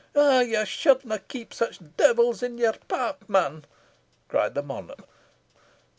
"Ye 0.15 0.65
shouldna 0.65 1.19
keep 1.27 1.53
sic 1.53 1.77
deevils 1.95 2.41
i' 2.41 2.47
your 2.49 2.73
park, 2.87 3.29
man," 3.29 3.65
cried 4.29 4.55
the 4.55 4.63
monarch. 4.63 5.07